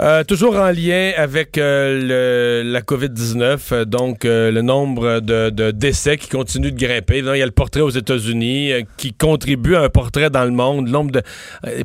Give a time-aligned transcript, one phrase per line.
[0.00, 6.16] Euh, toujours en lien avec euh, le, la COVID-19, euh, donc le nombre de, décès
[6.16, 7.18] qui continue de grimper.
[7.18, 10.86] Il y a le portrait aux États-Unis qui contribue à un portrait dans le monde.
[10.86, 11.22] Le nombre de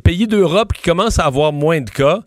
[0.04, 2.20] pays d'Europe qui commencent à avoir moins de cas,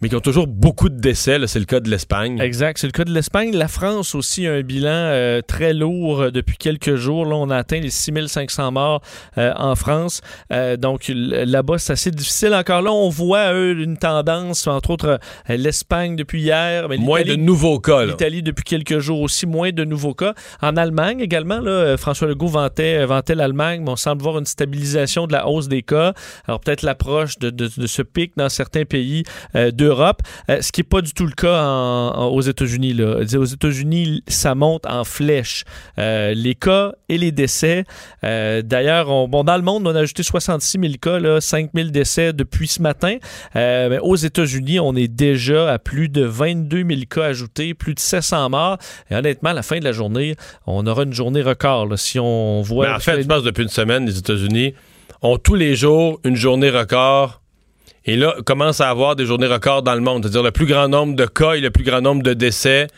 [0.00, 1.38] mais qui ont toujours beaucoup de décès.
[1.46, 2.40] C'est le cas de l'Espagne.
[2.40, 3.54] Exact, c'est le cas de l'Espagne.
[3.54, 7.26] La France aussi a un bilan très lourd depuis quelques jours.
[7.26, 9.02] Là, on a atteint les 6500 morts
[9.36, 10.22] en France.
[10.78, 12.54] donc là-bas, c'est assez difficile.
[12.54, 16.88] Encore là, on voit eux, une tendance, entre autres L'Espagne depuis hier.
[16.88, 18.04] Mais moins de nouveaux cas.
[18.04, 20.34] L'Italie depuis quelques jours aussi, moins de nouveaux cas.
[20.60, 24.38] En Allemagne également, là, euh, François Legault vantait, euh, vantait l'Allemagne, mais on semble voir
[24.38, 26.14] une stabilisation de la hausse des cas.
[26.46, 31.00] Alors peut-être l'approche de, de, ce pic dans certains pays d'Europe, ce qui n'est pas
[31.00, 33.00] du tout le cas aux États-Unis.
[33.02, 35.64] Aux États-Unis, ça monte en flèche.
[35.96, 37.84] les cas et les décès.
[38.22, 42.32] D'ailleurs, bon, dans le monde, on a ajouté 66 000 cas, là, 5 000 décès
[42.32, 43.16] depuis ce matin.
[43.54, 48.00] mais aux États-Unis, on est déjà à plus de 22 000 cas ajoutés, plus de
[48.00, 48.78] 700 morts.
[49.10, 51.88] Et honnêtement, à la fin de la journée, on aura une journée record.
[51.98, 52.88] si on voit.
[52.88, 54.74] Mais en fait, je pense depuis une semaine, les États-Unis
[55.22, 57.40] ont tous les jours une journée record.
[58.04, 60.24] Et là, commencent à avoir des journées records dans le monde.
[60.24, 62.88] C'est-à-dire le plus grand nombre de cas et le plus grand nombre de décès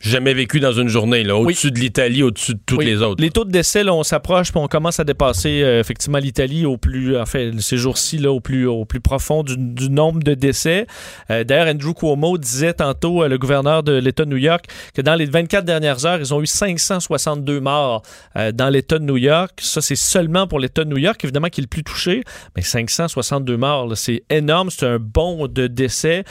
[0.00, 3.22] jamais vécu dans une journée, là, au-dessus de l'Italie, au-dessus de toutes les autres.
[3.22, 6.64] Les taux de décès, là, on s'approche, puis on commence à dépasser euh, effectivement l'Italie
[6.64, 10.86] au plus, enfin, ces jours-ci, là, au plus, au plus profond du, nombre de décès.
[11.30, 15.02] Euh, d'ailleurs, Andrew Cuomo disait tantôt, euh, le gouverneur de l'État de New York, que
[15.02, 18.02] dans les 24 dernières heures, ils ont eu 562 morts
[18.54, 19.58] dans l'État de New York.
[19.60, 22.22] Ça, c'est seulement pour l'État de New York, évidemment, qui est le plus touché.
[22.56, 24.70] Mais 562 morts, c'est énorme.
[24.70, 26.24] C'est un bond de décès.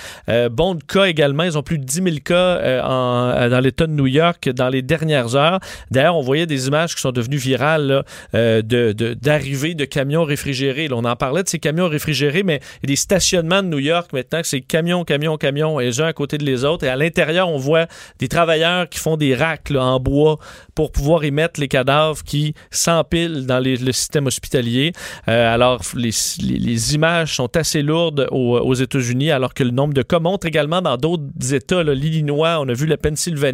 [0.51, 1.43] bon de cas également.
[1.43, 4.69] Ils ont plus de 10 000 cas en, dans dans l'État de New York dans
[4.69, 5.59] les dernières heures.
[5.91, 10.87] D'ailleurs, on voyait des images qui sont devenues virales euh, d'arrivée de, camions réfrigérés.
[10.91, 14.61] on en parlait de ces camions réfrigérés, mais des stationnements de New York maintenant, c'est
[14.61, 16.85] camions, camions, camions, les uns à côté de les autres.
[16.85, 17.87] Et à l'intérieur, on voit
[18.19, 20.37] des travailleurs qui font des racks en bois
[20.73, 24.93] pour pouvoir y mettre les cadavres qui s'empilent dans le système hospitalier.
[25.27, 30.19] Euh, alors, les, images sont assez lourdes aux, États-Unis, alors que le nombre de cas
[30.19, 31.83] montre également dans d'autres États.
[31.83, 33.48] L'Illinois, on a vu la Pennsylvanie,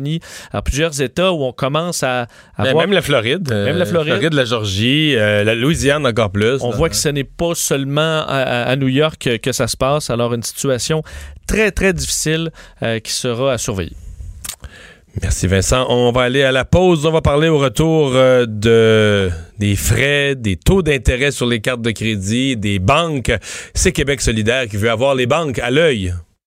[0.51, 2.75] à plusieurs États où on commence à, voir...
[2.75, 3.49] Même la Floride.
[3.49, 4.13] Même la Floride.
[4.13, 6.61] Floride, la Georgie, euh, la Louisiane encore plus.
[6.61, 10.09] On voit que ce n'est pas seulement à, New York que, ça se passe.
[10.09, 11.01] Alors, une situation
[11.47, 12.51] très, très difficile
[12.83, 13.95] euh, qui sera à surveiller.
[15.21, 15.85] Merci Vincent.
[15.89, 17.05] On va aller à la pause.
[17.05, 21.81] On va parler au retour euh, de des frais, des taux d'intérêt sur les cartes
[21.81, 23.31] de crédit, des banques.
[23.73, 26.13] C'est Québec solidaire qui veut avoir les banques à l'œil